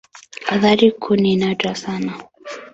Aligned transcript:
Athari 0.49 0.91
kuu 0.91 1.15
ni 1.15 1.35
nadra 1.35 1.75
sana. 1.75 2.23